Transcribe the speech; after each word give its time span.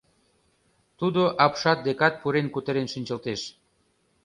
Тудо 0.99 1.21
апшат 1.45 1.79
декат 1.87 2.13
пурен 2.21 2.47
кутырен 2.53 2.87
шинчылтеш. 2.93 3.41